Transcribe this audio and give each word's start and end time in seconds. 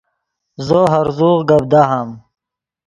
زو 0.65 0.81
ہرزوغ 0.93 1.39
گپ 1.49 1.63
دہام 1.71 2.09